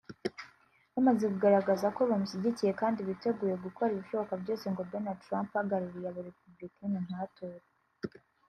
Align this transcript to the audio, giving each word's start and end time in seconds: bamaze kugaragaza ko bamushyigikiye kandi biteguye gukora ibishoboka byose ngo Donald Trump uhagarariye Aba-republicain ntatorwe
bamaze 0.93 1.25
kugaragaza 1.33 1.87
ko 1.95 2.01
bamushyigikiye 2.09 2.71
kandi 2.81 2.99
biteguye 3.09 3.55
gukora 3.65 3.89
ibishoboka 3.93 4.33
byose 4.41 4.65
ngo 4.71 4.81
Donald 4.91 5.19
Trump 5.25 5.49
uhagarariye 5.53 6.07
Aba-republicain 6.09 6.93
ntatorwe 7.07 7.67